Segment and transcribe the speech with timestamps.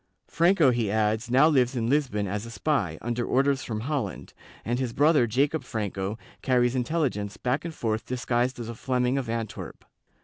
[0.27, 4.33] Franco, he adds, now lives in Lisbon as a spy, under orders from Holland,
[4.65, 9.29] and his brother Jacob Franco carries intelligence back and forth disguised as a Fleming of
[9.29, 9.85] Antwerp.